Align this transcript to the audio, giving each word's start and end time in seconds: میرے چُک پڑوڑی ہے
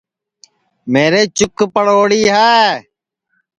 میرے 0.91 1.21
چُک 1.37 1.57
پڑوڑی 1.73 2.21
ہے 2.35 2.55